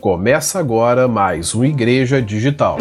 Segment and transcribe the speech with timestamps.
[0.00, 2.78] Começa agora mais um Igreja Digital.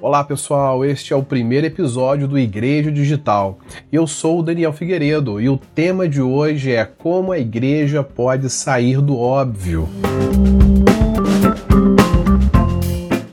[0.00, 3.58] Olá pessoal, este é o primeiro episódio do Igreja Digital.
[3.90, 8.48] Eu sou o Daniel Figueiredo e o tema de hoje é como a igreja pode
[8.48, 9.88] sair do óbvio.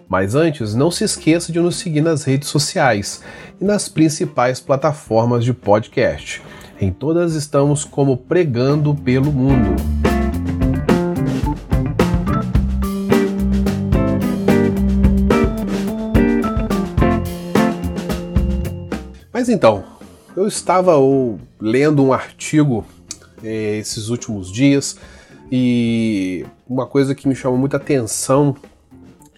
[0.09, 3.21] Mas antes, não se esqueça de nos seguir nas redes sociais
[3.61, 6.41] e nas principais plataformas de podcast.
[6.81, 9.75] Em todas estamos como pregando pelo mundo.
[19.31, 19.83] Mas então,
[20.35, 22.83] eu estava ou, lendo um artigo
[23.43, 24.97] eh, esses últimos dias
[25.51, 28.55] e uma coisa que me chamou muita atenção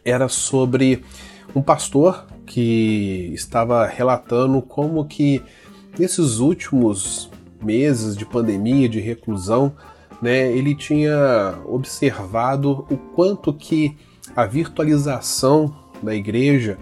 [0.06, 1.04] era sobre
[1.54, 5.44] um pastor que estava relatando como que
[6.00, 7.33] nesses últimos
[7.64, 9.74] meses de pandemia, de reclusão,
[10.22, 13.98] né, ele tinha observado o quanto que
[14.36, 16.78] a virtualização da igreja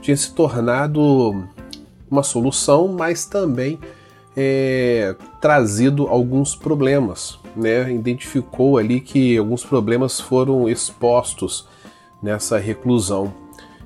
[0.00, 1.44] tinha se tornado
[2.10, 3.78] uma solução, mas também
[4.36, 7.38] é, trazido alguns problemas.
[7.54, 7.92] Né?
[7.92, 11.68] Identificou ali que alguns problemas foram expostos
[12.22, 13.32] nessa reclusão.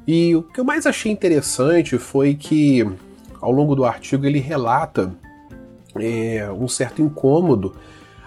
[0.07, 2.87] E o que eu mais achei interessante foi que,
[3.41, 5.15] ao longo do artigo, ele relata
[6.01, 7.75] é, um certo incômodo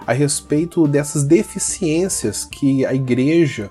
[0.05, 3.69] a respeito dessas deficiências que a igreja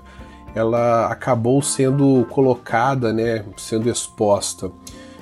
[0.55, 4.71] ela acabou sendo colocada, né, sendo exposta.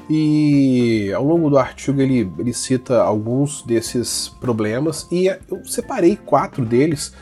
[0.10, 6.64] E ao longo do artigo ele, ele cita alguns desses problemas e eu separei quatro
[6.64, 7.14] deles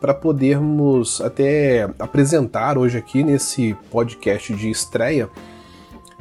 [0.00, 5.28] para podermos até apresentar hoje aqui nesse podcast de estreia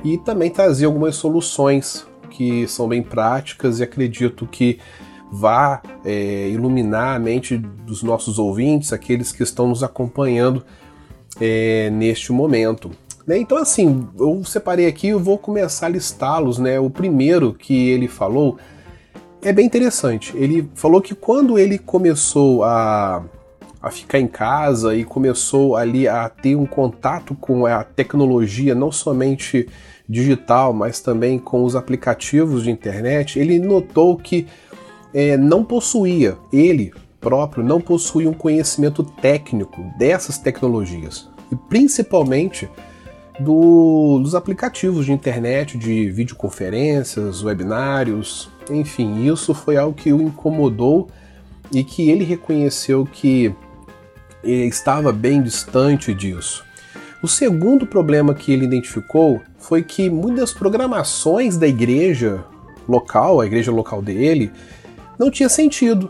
[0.03, 4.79] e também trazer algumas soluções que são bem práticas e acredito que
[5.31, 10.63] vá é, iluminar a mente dos nossos ouvintes, aqueles que estão nos acompanhando
[11.39, 12.91] é, neste momento.
[13.27, 13.37] Né?
[13.37, 16.57] Então, assim, eu separei aqui e vou começar a listá-los.
[16.57, 16.79] Né?
[16.79, 18.57] O primeiro que ele falou
[19.41, 20.35] é bem interessante.
[20.35, 23.23] Ele falou que quando ele começou a,
[23.81, 28.91] a ficar em casa e começou ali a ter um contato com a tecnologia, não
[28.91, 29.69] somente
[30.09, 34.47] digital, mas também com os aplicativos de internet, ele notou que
[35.13, 41.29] é, não possuía, ele próprio não possuía um conhecimento técnico dessas tecnologias.
[41.51, 42.67] E principalmente
[43.39, 51.07] do, dos aplicativos de internet, de videoconferências, webinários, enfim, isso foi algo que o incomodou
[51.71, 53.53] e que ele reconheceu que
[54.43, 56.63] estava bem distante disso.
[57.21, 62.45] O segundo problema que ele identificou foi que muitas programações da igreja
[62.87, 64.51] local, a igreja local dele,
[65.17, 66.09] não tinha sentido,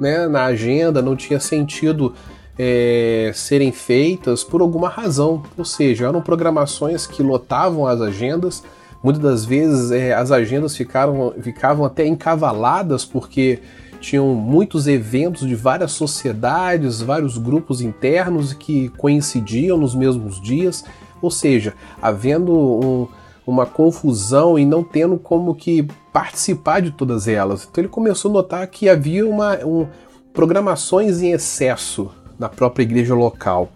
[0.00, 0.26] né?
[0.26, 2.12] Na agenda não tinha sentido
[2.58, 8.64] é, serem feitas por alguma razão, ou seja, eram programações que lotavam as agendas.
[9.00, 13.60] Muitas das vezes é, as agendas ficaram, ficavam até encavaladas porque
[14.00, 20.84] tinham muitos eventos de várias sociedades, vários grupos internos que coincidiam nos mesmos dias,
[21.20, 23.08] ou seja, havendo um,
[23.46, 27.66] uma confusão e não tendo como que participar de todas elas.
[27.70, 29.86] Então ele começou a notar que havia uma, um,
[30.32, 33.70] programações em excesso na própria igreja local.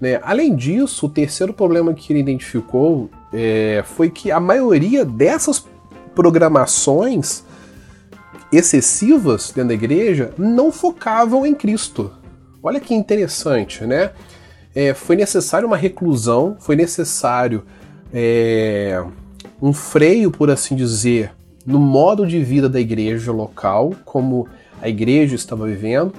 [0.00, 0.20] Né?
[0.22, 5.66] Além disso, o terceiro problema que ele identificou é, foi que a maioria dessas
[6.14, 7.44] programações
[8.52, 12.10] excessivas dentro da igreja não focavam em Cristo.
[12.62, 14.10] Olha que interessante, né?
[14.74, 17.64] É, foi necessário uma reclusão, foi necessário
[18.12, 19.02] é,
[19.60, 21.32] um freio, por assim dizer,
[21.66, 24.48] no modo de vida da igreja local, como
[24.80, 26.14] a igreja estava vivendo,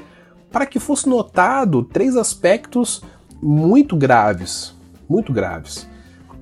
[0.52, 3.02] para que fosse notado três aspectos
[3.42, 4.74] muito graves,
[5.08, 5.88] muito graves.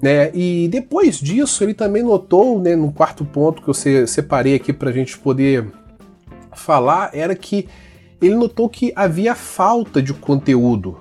[0.01, 0.31] Né?
[0.33, 4.89] E depois disso, ele também notou, né, no quarto ponto que eu separei aqui para
[4.89, 5.65] a gente poder
[6.53, 7.67] falar, era que
[8.21, 10.97] ele notou que havia falta de conteúdo,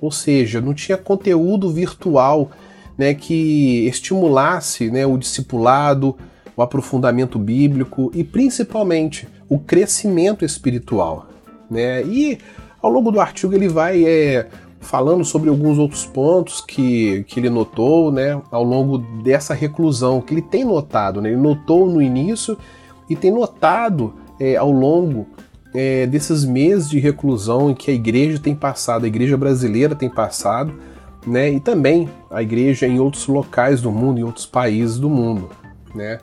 [0.00, 2.50] ou seja, não tinha conteúdo virtual
[2.96, 6.16] né, que estimulasse né, o discipulado,
[6.56, 11.28] o aprofundamento bíblico e principalmente o crescimento espiritual.
[11.70, 12.02] Né?
[12.04, 12.38] E
[12.82, 14.46] ao longo do artigo ele vai é,
[14.80, 20.34] falando sobre alguns outros pontos que, que ele notou né, ao longo dessa reclusão, que
[20.34, 21.20] ele tem notado.
[21.20, 21.30] Né?
[21.30, 22.56] Ele notou no início
[23.08, 25.26] e tem notado é, ao longo
[25.74, 30.08] é, desses meses de reclusão em que a igreja tem passado, a igreja brasileira tem
[30.08, 30.72] passado,
[31.26, 35.50] né, e também a igreja em outros locais do mundo, em outros países do mundo.
[35.94, 36.18] Né?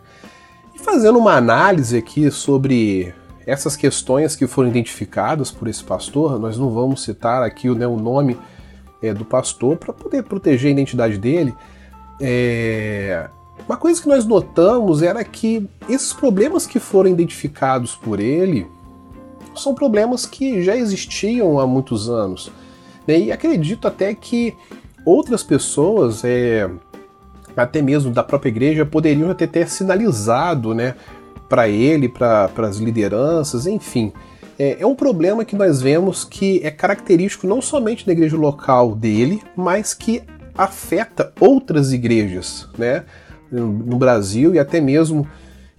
[0.76, 3.14] E fazendo uma análise aqui sobre
[3.48, 7.96] essas questões que foram identificadas por esse pastor, nós não vamos citar aqui né, o
[7.96, 8.38] nome
[9.02, 11.56] é, do pastor para poder proteger a identidade dele.
[12.20, 13.30] É,
[13.66, 18.68] uma coisa que nós notamos era que esses problemas que foram identificados por ele
[19.56, 22.52] são problemas que já existiam há muitos anos.
[23.08, 23.18] Né?
[23.18, 24.58] E acredito até que
[25.06, 26.70] outras pessoas, é,
[27.56, 30.96] até mesmo da própria igreja, poderiam até ter sinalizado né,
[31.50, 34.12] para ele, para as lideranças, enfim.
[34.60, 38.96] É, é um problema que nós vemos que é característico não somente da igreja local
[38.96, 40.24] dele, mas que
[40.58, 43.06] afeta outras igrejas, né?
[43.52, 45.28] no Brasil e até mesmo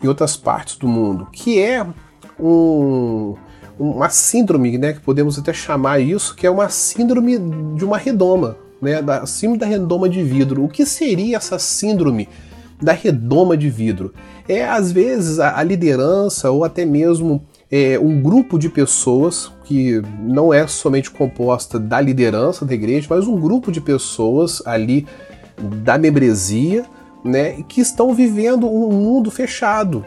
[0.02, 1.84] em outras partes do mundo, que é
[2.38, 3.34] um,
[3.78, 7.38] uma síndrome, né, que podemos até chamar isso, que é uma síndrome
[7.76, 10.64] de uma redoma, né, da síndrome da redoma de vidro.
[10.64, 12.28] O que seria essa síndrome
[12.80, 14.12] da redoma de vidro?
[14.48, 20.00] É às vezes a, a liderança ou até mesmo é, um grupo de pessoas que
[20.20, 25.06] não é somente composta da liderança da igreja, mas um grupo de pessoas ali
[25.82, 26.84] da membresia,
[27.24, 30.04] né, que estão vivendo um mundo fechado,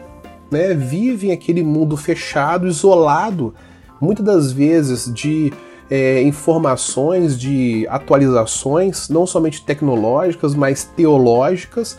[0.50, 3.54] né, vivem aquele mundo fechado, isolado,
[4.00, 5.52] muitas das vezes de
[5.90, 11.98] é, informações, de atualizações, não somente tecnológicas, mas teológicas,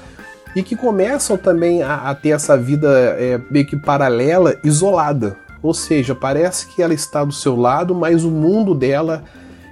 [0.55, 5.37] e que começam também a, a ter essa vida é, meio que paralela, isolada.
[5.61, 9.23] Ou seja, parece que ela está do seu lado, mas o mundo dela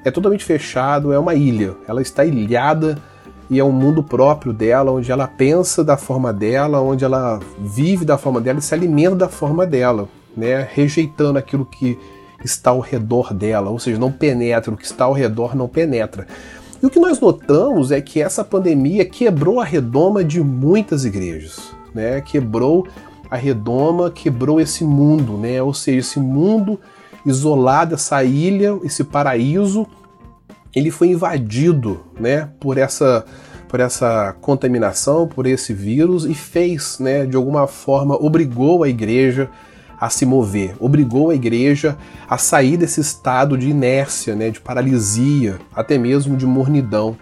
[0.05, 1.75] é totalmente fechado, é uma ilha.
[1.87, 2.97] Ela está ilhada
[3.49, 8.05] e é um mundo próprio dela, onde ela pensa da forma dela, onde ela vive
[8.05, 10.67] da forma dela e se alimenta da forma dela, né?
[10.71, 11.99] rejeitando aquilo que
[12.43, 16.25] está ao redor dela, ou seja, não penetra, o que está ao redor não penetra.
[16.81, 21.71] E o que nós notamos é que essa pandemia quebrou a redoma de muitas igrejas,
[21.93, 22.21] né?
[22.21, 22.87] quebrou
[23.29, 25.61] a redoma, quebrou esse mundo, né?
[25.61, 26.79] ou seja, esse mundo
[27.25, 29.85] isolado, essa ilha, esse paraíso
[30.75, 33.25] ele foi invadido né, por, essa,
[33.67, 39.49] por essa contaminação, por esse vírus e fez, né, de alguma forma, obrigou a igreja
[40.01, 41.95] a se mover, obrigou a igreja
[42.27, 47.15] a sair desse estado de inércia, né, de paralisia, até mesmo de mornidão.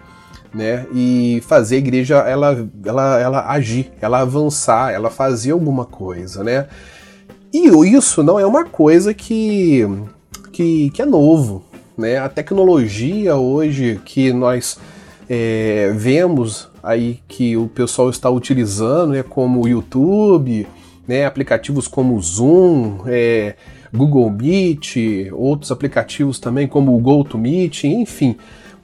[0.52, 6.42] Né, e fazer a igreja ela, ela, ela agir, ela avançar, ela fazer alguma coisa,
[6.42, 6.66] né?
[7.52, 9.86] E isso não é uma coisa que,
[10.50, 11.64] que, que é novo,
[11.96, 12.18] né?
[12.18, 14.76] A tecnologia hoje que nós
[15.28, 20.66] é, vemos aí que o pessoal está utilizando, né, como o YouTube,
[21.10, 23.56] né, aplicativos como Zoom, é,
[23.92, 24.94] Google Meet,
[25.32, 28.36] outros aplicativos também como o GoToMeet, enfim.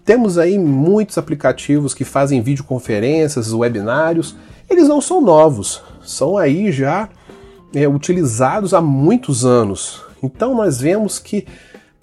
[0.04, 4.34] Temos aí muitos aplicativos que fazem videoconferências, webinários.
[4.68, 7.08] Eles não são novos, são aí já
[7.72, 10.02] é, utilizados há muitos anos.
[10.20, 11.46] Então nós vemos que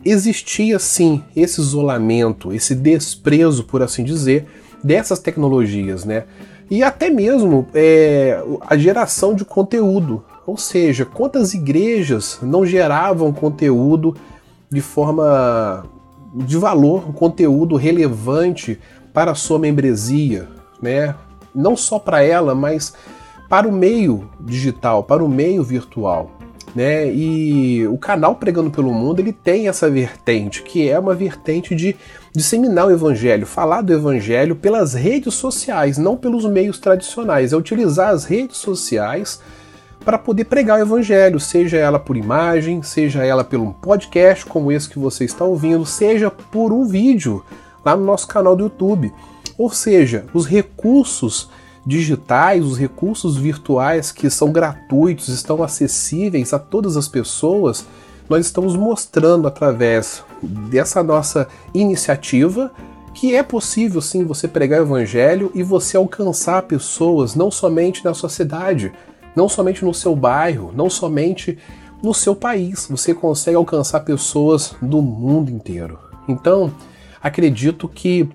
[0.06, 4.46] existia sim esse isolamento, esse desprezo, por assim dizer,
[4.82, 6.24] dessas tecnologias, né?
[6.70, 10.24] E até mesmo é, a geração de conteúdo.
[10.46, 14.16] Ou seja, quantas igrejas não geravam conteúdo
[14.70, 15.86] de forma
[16.34, 18.80] de valor, um conteúdo relevante
[19.14, 20.48] para a sua membresia,
[20.82, 21.16] né?
[21.54, 22.94] Não só para ela, mas
[23.48, 26.32] para o meio digital, para o meio virtual
[26.76, 27.12] né?
[27.14, 31.96] E o canal Pregando pelo Mundo ele tem essa vertente, que é uma vertente de
[32.36, 38.10] disseminar o evangelho, falar do evangelho pelas redes sociais, não pelos meios tradicionais, é utilizar
[38.10, 39.40] as redes sociais
[40.04, 44.90] para poder pregar o evangelho, seja ela por imagem, seja ela pelo podcast como esse
[44.90, 47.46] que você está ouvindo, seja por um vídeo
[47.86, 49.14] lá no nosso canal do YouTube.
[49.58, 51.50] Ou seja, os recursos
[51.86, 57.86] digitais, os recursos virtuais que são gratuitos, estão acessíveis a todas as pessoas,
[58.28, 62.72] nós estamos mostrando através dessa nossa iniciativa
[63.14, 68.14] que é possível sim você pregar o evangelho e você alcançar pessoas não somente na
[68.14, 68.92] sua cidade,
[69.36, 71.58] não somente no seu bairro, não somente
[72.02, 76.00] no seu país, você consegue alcançar pessoas do mundo inteiro.
[76.28, 76.74] Então,
[77.22, 78.28] acredito que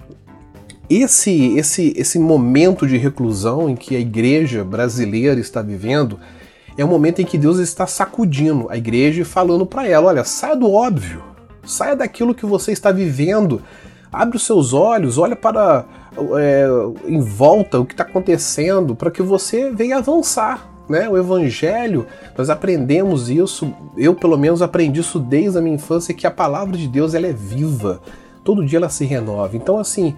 [0.89, 6.19] esse, esse, esse momento de reclusão em que a igreja brasileira está vivendo
[6.79, 10.25] é um momento em que Deus está sacudindo a igreja e falando para ela: olha,
[10.25, 11.23] saia do óbvio,
[11.69, 13.63] saia daquilo que você está vivendo,
[14.13, 15.85] abre os seus olhos, olha para
[16.39, 16.67] é,
[17.07, 20.69] em volta o que está acontecendo, para que você venha avançar.
[20.89, 21.07] Né?
[21.07, 22.07] O Evangelho,
[22.37, 26.79] nós aprendemos isso, eu pelo menos aprendi isso desde a minha infância, que a palavra
[26.79, 28.01] de Deus ela é viva,
[28.43, 29.55] todo dia ela se renova.
[29.55, 30.17] Então, assim,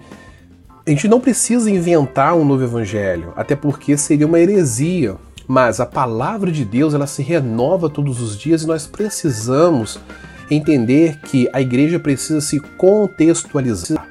[0.87, 5.17] a gente não precisa inventar um novo evangelho, até porque seria uma heresia.
[5.47, 9.99] mas a palavra de Deus ela se renova todos os dias e nós precisamos
[10.55, 14.07] entender que a igreja precisa se contextualizar.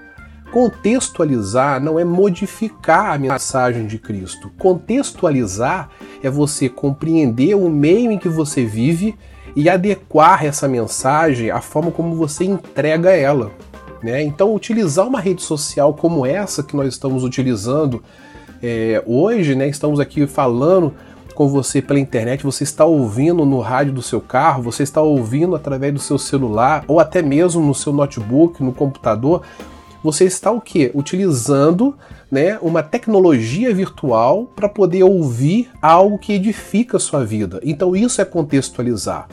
[0.50, 4.50] Contextualizar não é modificar a mensagem de Cristo.
[4.58, 5.90] Contextualizar
[6.22, 9.14] é você compreender o meio em que você vive
[9.54, 13.52] e adequar essa mensagem à forma como você entrega ela.
[14.02, 14.22] Né?
[14.22, 18.02] Então, utilizar uma rede social como essa que nós estamos utilizando
[18.62, 20.94] é, hoje, né, estamos aqui falando
[21.34, 25.54] com você pela internet, você está ouvindo no rádio do seu carro, você está ouvindo
[25.54, 29.42] através do seu celular ou até mesmo no seu notebook, no computador,
[30.02, 30.90] você está o que?
[30.94, 31.94] Utilizando
[32.30, 37.60] né, uma tecnologia virtual para poder ouvir algo que edifica a sua vida.
[37.62, 39.28] Então isso é contextualizar.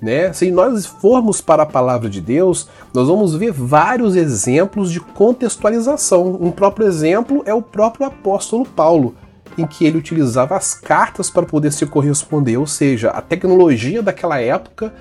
[0.00, 0.32] Né?
[0.32, 6.38] Se nós formos para a palavra de Deus, nós vamos ver vários exemplos de contextualização.
[6.40, 9.14] Um próprio exemplo é o próprio apóstolo Paulo
[9.56, 14.40] em que ele utilizava as cartas para poder se corresponder, ou seja, a tecnologia daquela
[14.40, 14.92] época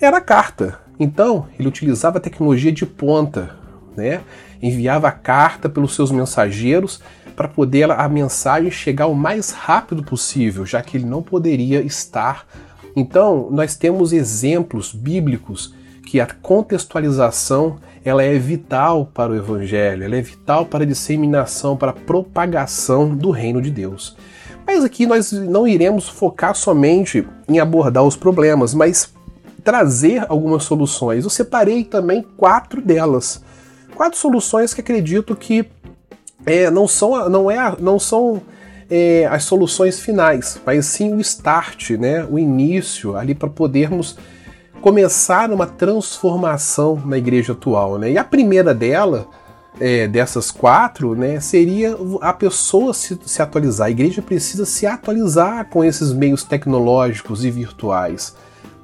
[0.00, 0.78] era a carta.
[0.98, 3.56] Então, ele utilizava a tecnologia de ponta,
[3.96, 4.20] né?
[4.62, 7.00] Enviava a carta pelos seus mensageiros
[7.34, 12.46] para poder a mensagem chegar o mais rápido possível, já que ele não poderia estar.
[12.94, 15.74] Então, nós temos exemplos bíblicos
[16.06, 17.76] que a contextualização
[18.08, 23.14] ela é vital para o evangelho, ela é vital para a disseminação, para a propagação
[23.14, 24.16] do reino de Deus.
[24.64, 29.12] Mas aqui nós não iremos focar somente em abordar os problemas, mas
[29.64, 31.24] trazer algumas soluções.
[31.24, 33.42] Eu separei também quatro delas.
[33.96, 35.66] Quatro soluções que acredito que
[36.44, 38.40] é, não são, não é, não são
[38.88, 44.16] é, as soluções finais, mas sim o start, né, o início ali para podermos
[44.86, 47.98] começar uma transformação na igreja atual.
[47.98, 48.12] Né?
[48.12, 49.26] E a primeira dela,
[49.80, 53.88] é, dessas quatro, né, seria a pessoa se, se atualizar.
[53.88, 58.36] A igreja precisa se atualizar com esses meios tecnológicos e virtuais.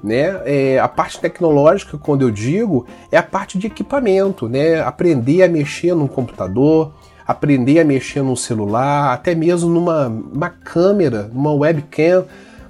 [0.03, 0.41] Né?
[0.43, 4.81] É, a parte tecnológica, quando eu digo, é a parte de equipamento, né?
[4.81, 6.91] aprender a mexer num computador,
[7.25, 12.25] aprender a mexer num celular, até mesmo numa uma câmera, numa webcam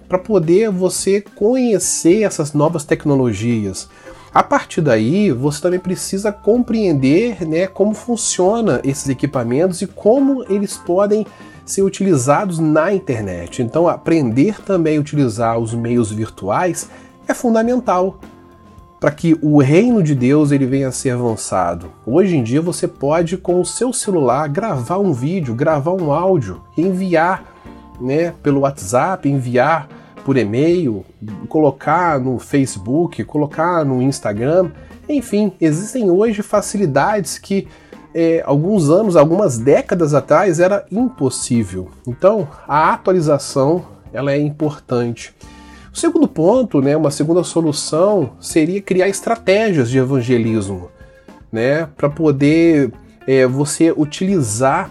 [0.08, 3.90] para poder você conhecer essas novas tecnologias.
[4.34, 10.76] A partir daí, você também precisa compreender né, como funciona esses equipamentos e como eles
[10.76, 11.26] podem
[11.66, 13.62] ser utilizados na internet.
[13.62, 16.90] Então, aprender também a utilizar os meios virtuais
[17.28, 18.20] é fundamental
[19.00, 21.92] para que o reino de Deus ele venha a ser avançado.
[22.06, 26.62] Hoje em dia você pode com o seu celular gravar um vídeo, gravar um áudio,
[26.78, 27.53] enviar,
[28.00, 29.88] né, pelo WhatsApp, enviar
[30.24, 31.06] por e-mail,
[31.50, 34.72] colocar no Facebook, colocar no Instagram.
[35.08, 37.68] Enfim, existem hoje facilidades que
[38.16, 41.90] é, alguns anos, algumas décadas atrás era impossível.
[42.08, 45.34] Então, a atualização ela é importante.
[45.92, 50.90] O segundo ponto, né, uma segunda solução seria criar estratégias de evangelismo,
[51.52, 52.92] né, para poder
[53.28, 54.90] é, você utilizar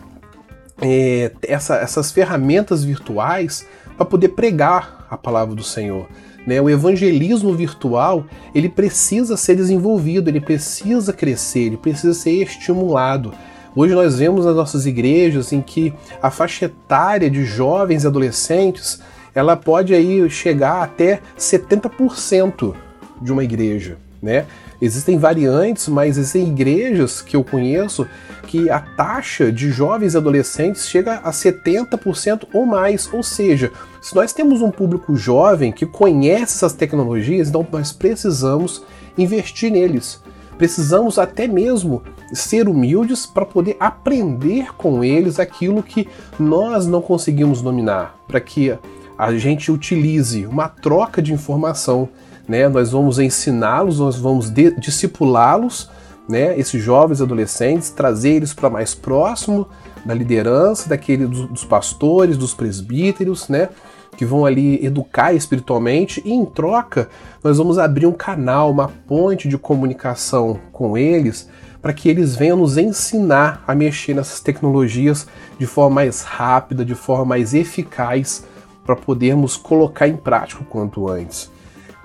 [0.82, 6.06] é, essa, essas ferramentas virtuais para poder pregar a palavra do Senhor.
[6.46, 6.60] Né?
[6.60, 13.32] O evangelismo virtual ele precisa ser desenvolvido, ele precisa crescer, ele precisa ser estimulado.
[13.74, 19.00] Hoje nós vemos nas nossas igrejas em que a faixa etária de jovens e adolescentes
[19.34, 22.74] ela pode aí chegar até 70%
[23.20, 24.44] de uma igreja, né?
[24.82, 28.04] Existem variantes, mas existem igrejas que eu conheço
[28.48, 33.08] que a taxa de jovens e adolescentes chega a 70% ou mais.
[33.12, 33.70] Ou seja,
[34.00, 38.82] se nós temos um público jovem que conhece essas tecnologias, então nós precisamos
[39.16, 40.20] investir neles.
[40.58, 46.08] Precisamos até mesmo ser humildes para poder aprender com eles aquilo que
[46.40, 48.76] nós não conseguimos dominar, para que
[49.16, 52.08] a gente utilize uma troca de informação
[52.49, 52.68] né?
[52.68, 55.90] Nós vamos ensiná-los, nós vamos discipulá-los,
[56.28, 56.58] né?
[56.58, 59.68] Esses jovens adolescentes, trazer eles para mais próximo
[60.04, 63.68] da liderança, daquele dos pastores, dos presbíteros, né?
[64.16, 67.08] Que vão ali educar espiritualmente e em troca
[67.42, 71.49] nós vamos abrir um canal, uma ponte de comunicação com eles
[71.82, 75.26] para que eles venham nos ensinar a mexer nessas tecnologias
[75.58, 78.44] de forma mais rápida, de forma mais eficaz,
[78.87, 81.50] para podermos colocar em prática o quanto antes.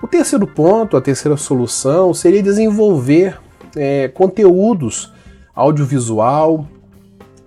[0.00, 3.36] O terceiro ponto, a terceira solução, seria desenvolver
[3.74, 5.12] é, conteúdos
[5.52, 6.64] audiovisual,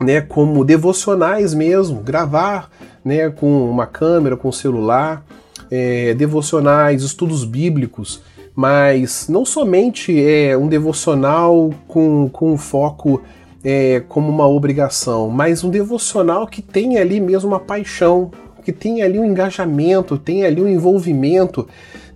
[0.01, 2.69] né, como devocionais mesmo, gravar
[3.05, 5.23] né, com uma câmera, com celular,
[5.69, 8.21] é, devocionais, estudos bíblicos,
[8.53, 13.21] mas não somente é um devocional com, com foco
[13.63, 18.29] é, como uma obrigação, mas um devocional que tem ali mesmo uma paixão
[18.61, 21.67] que tem ali um engajamento, tem ali um envolvimento,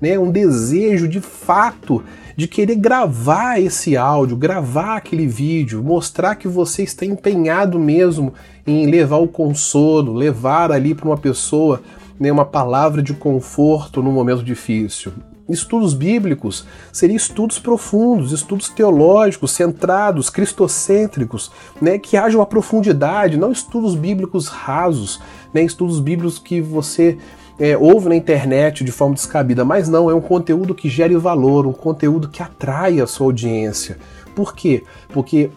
[0.02, 2.04] né, um desejo de fato
[2.36, 8.34] de querer gravar esse áudio, gravar aquele vídeo, mostrar que você está empenhado mesmo
[8.68, 11.82] em levar o consolo, levar ali para uma pessoa
[12.20, 15.14] né, uma palavra de conforto no momento difícil.
[15.48, 23.52] Estudos bíblicos seriam estudos profundos, estudos teológicos, centrados, cristocêntricos, né, que haja uma profundidade, não
[23.52, 25.22] estudos bíblicos rasos,
[25.54, 27.18] né, estudos bíblicos que você
[27.60, 31.66] é, ouve na internet de forma descabida, mas não, é um conteúdo que gere valor,
[31.66, 33.98] um conteúdo que atrai a sua audiência.
[34.36, 34.84] Por quê?
[35.10, 35.50] Porque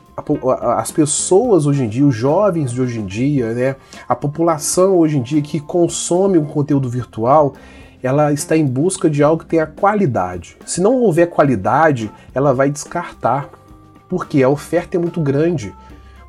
[0.76, 3.76] as pessoas hoje em dia, os jovens de hoje em dia, né,
[4.08, 7.54] a população hoje em dia que consome um conteúdo virtual,
[8.02, 10.56] ela está em busca de algo que tenha qualidade.
[10.64, 13.48] Se não houver qualidade, ela vai descartar,
[14.08, 15.74] porque a oferta é muito grande.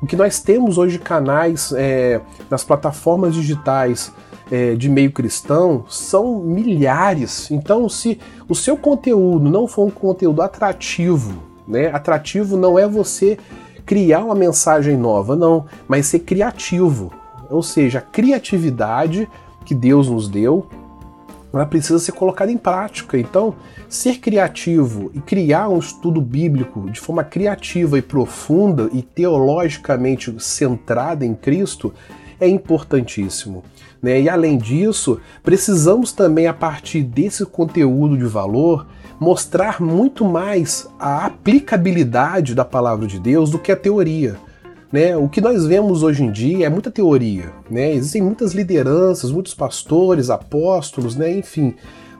[0.02, 4.12] O que nós temos hoje canais é, nas plataformas digitais
[4.50, 7.50] é, de meio cristão são milhares.
[7.50, 11.88] Então, se o seu conteúdo não for um conteúdo atrativo, né?
[11.88, 13.38] Atrativo não é você
[13.84, 17.12] criar uma mensagem nova, não, mas ser criativo.
[17.50, 19.28] Ou seja, a criatividade
[19.64, 20.66] que Deus nos deu,
[21.52, 23.18] ela precisa ser colocada em prática.
[23.18, 23.54] Então,
[23.88, 31.24] ser criativo e criar um estudo bíblico de forma criativa e profunda e teologicamente centrada
[31.24, 31.92] em Cristo
[32.40, 33.62] é importantíssimo.
[34.02, 34.22] Né?
[34.22, 38.86] E além disso, precisamos também, a partir desse conteúdo de valor,
[39.18, 44.36] mostrar muito mais a aplicabilidade da palavra de Deus do que a teoria.
[44.92, 45.16] Né?
[45.16, 47.52] O que nós vemos hoje em dia é muita teoria.
[47.70, 47.92] Né?
[47.94, 51.32] Existem muitas lideranças, muitos pastores, apóstolos, né?
[51.38, 51.74] enfim,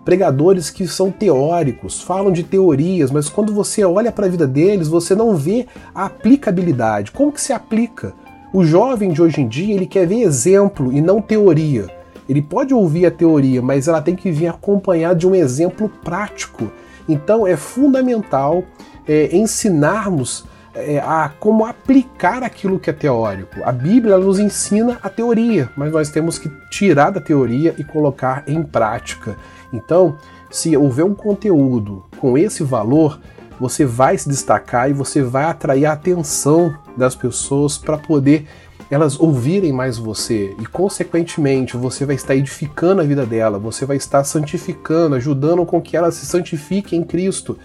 [0.04, 4.88] pregadores que são teóricos, falam de teorias, mas quando você olha para a vida deles,
[4.88, 7.10] você não vê a aplicabilidade.
[7.10, 8.14] Como que se aplica?
[8.52, 11.86] O jovem de hoje em dia ele quer ver exemplo e não teoria.
[12.28, 16.70] Ele pode ouvir a teoria, mas ela tem que vir acompanhada de um exemplo prático.
[17.08, 18.62] Então é fundamental
[19.06, 23.60] é, ensinarmos é, a como aplicar aquilo que é teórico.
[23.64, 28.45] A Bíblia nos ensina a teoria, mas nós temos que tirar da teoria e colocar
[28.47, 29.36] em prática.
[29.73, 30.16] Então,
[30.50, 33.21] se houver um conteúdo com esse valor,
[33.58, 38.47] você vai se destacar e você vai atrair a atenção das pessoas para poder
[38.90, 43.97] elas ouvirem mais você e, consequentemente, você vai estar edificando a vida dela, você vai
[43.97, 47.56] estar santificando, ajudando com que ela se santifique em Cristo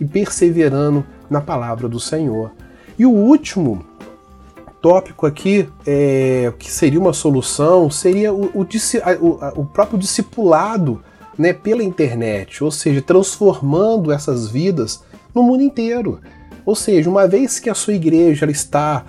[0.00, 2.52] e perseverando na palavra do Senhor.
[2.98, 3.84] E o último
[4.80, 11.02] tópico aqui, é, que seria uma solução, seria o, o, o, próprio discipulado
[11.36, 15.02] né, pela internet, ou seja, transformando essas vidas
[15.34, 16.20] no mundo inteiro.
[16.64, 19.04] Ou seja, uma vez que a sua igreja está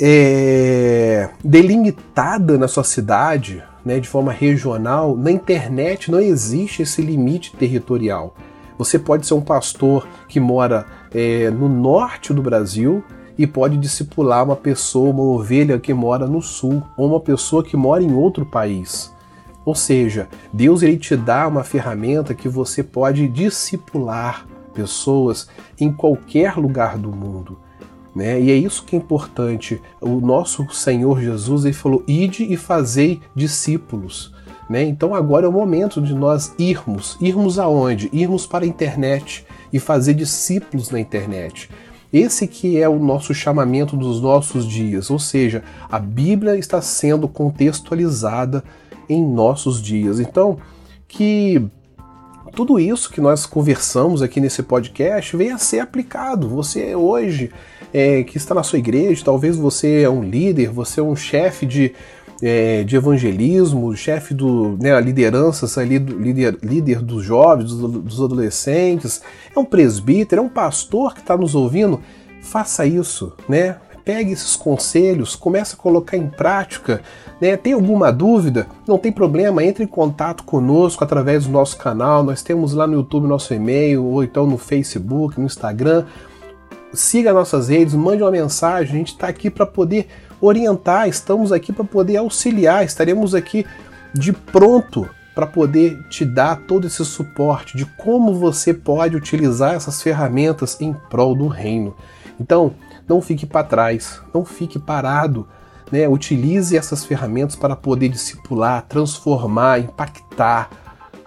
[0.00, 7.56] é, delimitada na sua cidade, né, de forma regional, na internet não existe esse limite
[7.56, 8.34] territorial.
[8.78, 13.02] Você pode ser um pastor que mora é, no norte do Brasil
[13.36, 17.76] e pode discipular uma pessoa, uma ovelha que mora no sul, ou uma pessoa que
[17.76, 19.12] mora em outro país.
[19.64, 26.56] Ou seja, Deus ele te dá uma ferramenta que você pode discipular pessoas em qualquer
[26.56, 27.58] lugar do mundo.
[28.14, 28.40] Né?
[28.40, 29.80] E é isso que é importante.
[30.00, 34.34] O nosso Senhor Jesus ele falou: ide e fazei discípulos.
[34.68, 34.82] Né?
[34.84, 37.16] Então agora é o momento de nós irmos.
[37.20, 38.10] Irmos aonde?
[38.12, 41.70] Irmos para a internet e fazer discípulos na internet.
[42.12, 47.28] Esse que é o nosso chamamento dos nossos dias, ou seja, a Bíblia está sendo
[47.28, 48.64] contextualizada
[49.08, 50.18] em nossos dias.
[50.18, 50.58] Então,
[51.06, 51.62] que
[52.54, 56.48] tudo isso que nós conversamos aqui nesse podcast venha a ser aplicado.
[56.48, 57.50] Você hoje
[57.92, 61.66] é, que está na sua igreja, talvez você é um líder, você é um chefe
[61.66, 61.94] de,
[62.42, 68.22] é, de evangelismo, chefe do né, lideranças ali, do, líder, líder dos jovens, dos, dos
[68.22, 69.20] adolescentes,
[69.54, 72.00] é um presbítero, é um pastor que está nos ouvindo,
[72.40, 73.76] faça isso, né?
[74.08, 77.02] pegue esses conselhos, comece a colocar em prática.
[77.38, 77.58] Né?
[77.58, 78.66] Tem alguma dúvida?
[78.86, 82.22] Não tem problema, entre em contato conosco através do nosso canal.
[82.22, 86.06] Nós temos lá no YouTube nosso e-mail, ou então no Facebook, no Instagram.
[86.90, 88.94] Siga nossas redes, mande uma mensagem.
[88.94, 90.08] A gente está aqui para poder
[90.40, 93.66] orientar, estamos aqui para poder auxiliar, estaremos aqui
[94.14, 100.02] de pronto para poder te dar todo esse suporte de como você pode utilizar essas
[100.02, 101.94] ferramentas em prol do reino.
[102.40, 102.74] Então,
[103.06, 105.46] não fique para trás, não fique parado.
[105.92, 106.08] Né?
[106.08, 110.70] Utilize essas ferramentas para poder discipular, transformar, impactar,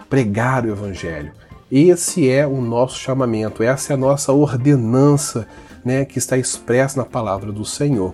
[0.10, 1.32] pregar o Evangelho.
[1.72, 5.48] Esse é o nosso chamamento, essa é a nossa ordenança
[5.86, 8.14] né, que está expressa na palavra do Senhor.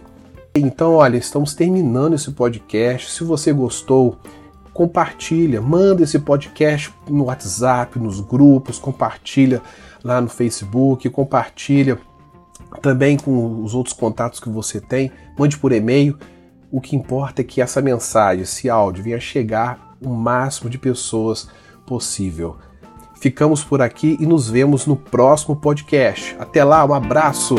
[0.59, 3.11] Então, olha, estamos terminando esse podcast.
[3.11, 4.17] Se você gostou,
[4.73, 9.61] compartilha, manda esse podcast no WhatsApp, nos grupos, compartilha
[10.03, 11.99] lá no Facebook, compartilha
[12.81, 16.17] também com os outros contatos que você tem, mande por e-mail.
[16.71, 21.47] O que importa é que essa mensagem, esse áudio, venha chegar o máximo de pessoas
[21.85, 22.57] possível.
[23.19, 26.35] Ficamos por aqui e nos vemos no próximo podcast.
[26.39, 27.55] Até lá, um abraço!